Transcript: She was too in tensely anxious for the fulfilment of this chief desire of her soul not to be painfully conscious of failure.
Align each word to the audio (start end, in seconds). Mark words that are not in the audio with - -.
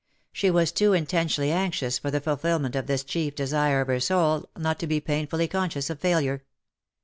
She 0.31 0.49
was 0.49 0.71
too 0.71 0.93
in 0.93 1.05
tensely 1.05 1.51
anxious 1.51 1.99
for 1.99 2.09
the 2.09 2.19
fulfilment 2.19 2.75
of 2.75 2.87
this 2.87 3.03
chief 3.03 3.35
desire 3.35 3.81
of 3.81 3.87
her 3.87 3.99
soul 3.99 4.49
not 4.57 4.79
to 4.79 4.87
be 4.87 4.99
painfully 4.99 5.47
conscious 5.47 5.91
of 5.91 5.99
failure. 5.99 6.43